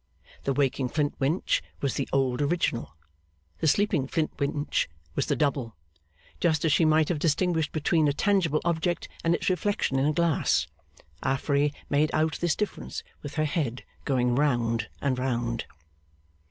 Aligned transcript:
The 0.45 0.53
waking 0.53 0.89
Flintwinch 0.89 1.61
was 1.79 1.93
the 1.93 2.09
old 2.11 2.41
original; 2.41 2.95
the 3.59 3.67
sleeping 3.67 4.07
Flintwinch 4.07 4.89
was 5.13 5.27
the 5.27 5.35
double, 5.35 5.75
just 6.39 6.65
as 6.65 6.73
she 6.73 6.85
might 6.85 7.07
have 7.09 7.19
distinguished 7.19 7.71
between 7.71 8.07
a 8.07 8.11
tangible 8.11 8.61
object 8.65 9.07
and 9.23 9.35
its 9.35 9.47
reflection 9.47 9.99
in 9.99 10.07
a 10.07 10.11
glass, 10.13 10.65
Affery 11.21 11.71
made 11.87 12.09
out 12.15 12.39
this 12.39 12.55
difference 12.55 13.03
with 13.21 13.35
her 13.35 13.45
head 13.45 13.83
going 14.03 14.33
round 14.33 14.89
and 15.03 15.19
round. 15.19 15.65